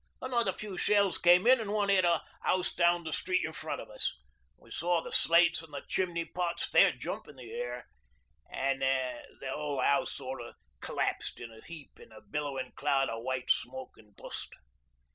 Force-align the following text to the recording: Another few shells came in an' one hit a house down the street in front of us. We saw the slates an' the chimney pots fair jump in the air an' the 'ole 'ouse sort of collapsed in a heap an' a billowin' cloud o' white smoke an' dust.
Another 0.19 0.51
few 0.51 0.77
shells 0.79 1.19
came 1.19 1.45
in 1.45 1.59
an' 1.59 1.71
one 1.71 1.89
hit 1.89 2.05
a 2.05 2.23
house 2.41 2.73
down 2.73 3.03
the 3.03 3.13
street 3.13 3.45
in 3.45 3.51
front 3.53 3.79
of 3.79 3.91
us. 3.91 4.17
We 4.57 4.71
saw 4.71 4.99
the 4.99 5.11
slates 5.11 5.61
an' 5.61 5.69
the 5.69 5.83
chimney 5.87 6.25
pots 6.25 6.63
fair 6.65 6.91
jump 6.91 7.27
in 7.27 7.35
the 7.35 7.51
air 7.53 7.87
an' 8.49 8.79
the 8.79 9.53
'ole 9.53 9.79
'ouse 9.79 10.11
sort 10.13 10.41
of 10.41 10.55
collapsed 10.79 11.39
in 11.39 11.51
a 11.53 11.63
heap 11.63 11.99
an' 12.01 12.11
a 12.11 12.19
billowin' 12.19 12.71
cloud 12.71 13.09
o' 13.11 13.19
white 13.19 13.51
smoke 13.51 13.95
an' 13.99 14.15
dust. 14.17 14.55